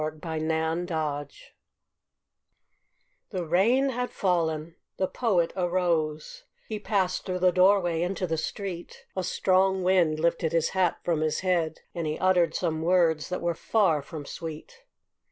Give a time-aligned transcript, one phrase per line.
[0.01, 1.31] THE POET'S HAT
[3.29, 9.05] The rain had fallen, the Poet arose, He passed through the doorway into the street,
[9.15, 13.43] A strong wind lifted his hat from his head, And he uttered some words that
[13.43, 14.81] were far from sweet.